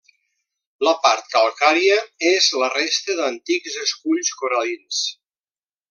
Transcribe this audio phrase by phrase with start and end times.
[0.87, 1.99] La part calcària
[2.31, 5.05] és la resta d'antics esculls coral·lins.